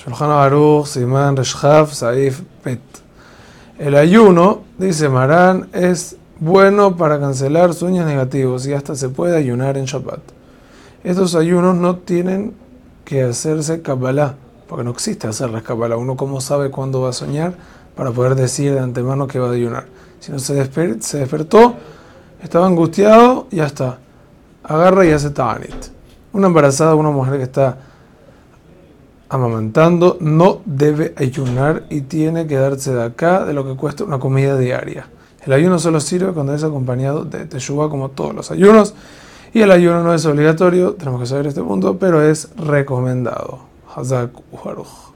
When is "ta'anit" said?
25.28-25.74